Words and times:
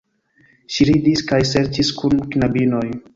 Ŝi 0.75 0.87
ridis 0.89 1.21
kaj 1.31 1.39
ŝercis 1.49 1.91
kun 1.99 2.17
knabinoj. 2.37 2.87